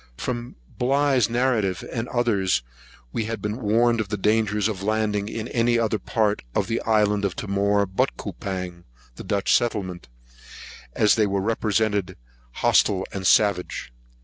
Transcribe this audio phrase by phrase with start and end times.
[0.17, 2.63] From Bligh's narrative, and others,
[3.13, 6.81] we had been warned of the danger of landing in any other part of the
[6.87, 10.07] island of Timor but Coupang, the Dutch settlement,
[10.93, 12.17] as they were represented
[12.51, 13.93] hostile and savage.